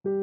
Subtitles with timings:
[0.00, 0.16] Shalom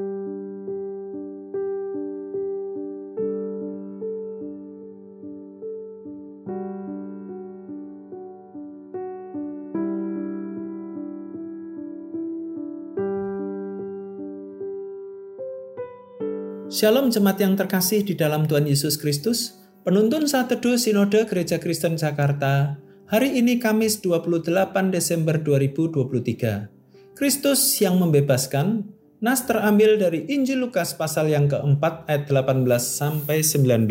[17.14, 19.62] jemaat yang terkasih di dalam Tuhan Yesus Kristus.
[19.86, 22.82] Penuntun saat teduh Sinode Gereja Kristen Jakarta.
[23.14, 27.14] Hari ini Kamis 28 Desember 2023.
[27.14, 28.97] Kristus yang membebaskan.
[29.18, 33.90] Nas terambil dari Injil Lukas pasal yang keempat ayat 18 sampai 19.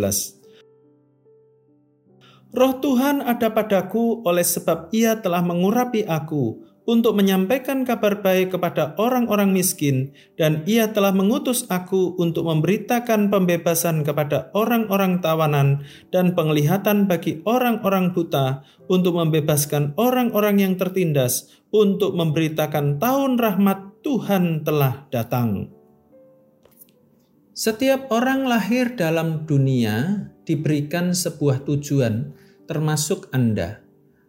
[2.54, 8.94] Roh Tuhan ada padaku oleh sebab ia telah mengurapi aku untuk menyampaikan kabar baik kepada
[9.02, 15.82] orang-orang miskin, dan Ia telah mengutus aku untuk memberitakan pembebasan kepada orang-orang tawanan
[16.14, 24.62] dan penglihatan bagi orang-orang buta, untuk membebaskan orang-orang yang tertindas, untuk memberitakan tahun rahmat Tuhan
[24.62, 25.66] telah datang.
[27.50, 32.30] Setiap orang lahir dalam dunia diberikan sebuah tujuan,
[32.70, 33.82] termasuk Anda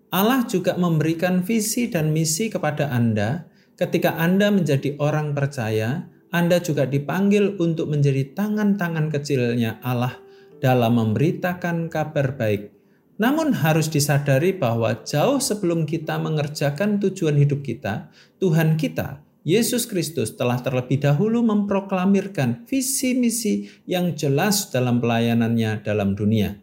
[0.09, 3.45] Allah juga memberikan visi dan misi kepada Anda.
[3.77, 10.17] Ketika Anda menjadi orang percaya, Anda juga dipanggil untuk menjadi tangan-tangan kecilnya Allah
[10.57, 12.73] dalam memberitakan kabar baik.
[13.21, 18.09] Namun harus disadari bahwa jauh sebelum kita mengerjakan tujuan hidup kita,
[18.41, 26.19] Tuhan kita, Yesus Kristus telah terlebih dahulu memproklamirkan visi misi yang jelas dalam pelayanannya dalam
[26.19, 26.59] dunia.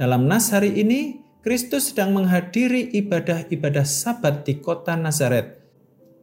[0.00, 5.60] Dalam nas hari ini, Kristus sedang menghadiri ibadah-ibadah Sabat di kota Nazaret.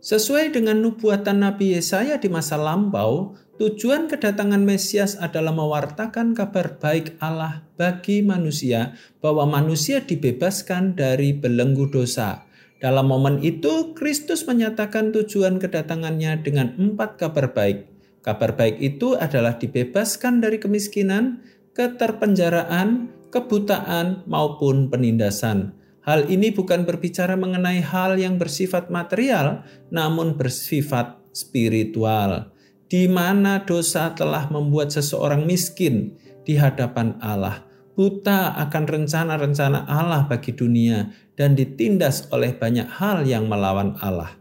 [0.01, 7.21] Sesuai dengan nubuatan Nabi Yesaya di masa lampau, tujuan kedatangan Mesias adalah mewartakan kabar baik
[7.21, 12.45] Allah bagi manusia bahwa manusia dibebaskan dari belenggu dosa.
[12.85, 17.89] Dalam momen itu, Kristus menyatakan tujuan kedatangannya dengan empat kabar baik.
[18.21, 21.41] Kabar baik itu adalah dibebaskan dari kemiskinan,
[21.73, 25.73] keterpenjaraan, kebutaan, maupun penindasan.
[26.05, 32.53] Hal ini bukan berbicara mengenai hal yang bersifat material, namun bersifat spiritual,
[32.85, 36.13] di mana dosa telah membuat seseorang miskin
[36.45, 37.64] di hadapan Allah,
[37.95, 44.35] buta akan rencana-rencana Allah bagi dunia, dan ditindas oleh banyak hal yang melawan Allah.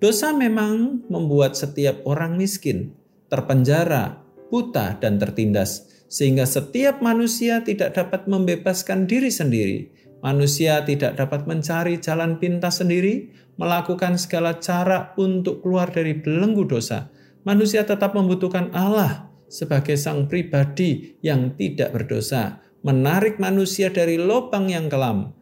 [0.00, 2.92] Dosa memang membuat setiap orang miskin,
[3.32, 4.20] terpenjara,
[4.52, 9.88] buta, dan tertindas sehingga setiap manusia tidak dapat membebaskan diri sendiri.
[10.20, 17.08] Manusia tidak dapat mencari jalan pintas sendiri, melakukan segala cara untuk keluar dari belenggu dosa.
[17.48, 24.88] Manusia tetap membutuhkan Allah sebagai sang pribadi yang tidak berdosa, menarik manusia dari lubang yang
[24.88, 25.36] kelam.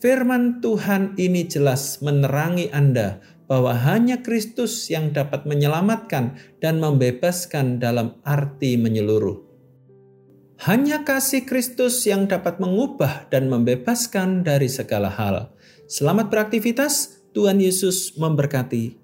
[0.00, 8.16] Firman Tuhan ini jelas menerangi Anda bahwa hanya Kristus yang dapat menyelamatkan dan membebaskan dalam
[8.24, 9.44] arti menyeluruh.
[10.64, 15.52] Hanya kasih Kristus yang dapat mengubah dan membebaskan dari segala hal.
[15.84, 18.99] Selamat beraktivitas, Tuhan Yesus memberkati.